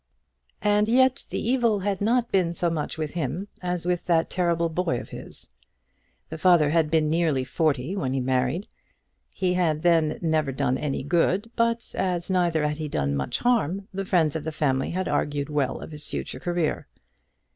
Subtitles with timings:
[0.63, 4.67] And yet the evil had not been so much with him as with that terrible
[4.67, 5.53] boy of his.
[6.29, 8.67] The father had been nearly forty when he married.
[9.29, 13.87] He had then never done any good; but as neither had he done much harm,
[13.93, 16.87] the friends of the family had argued well of his future career.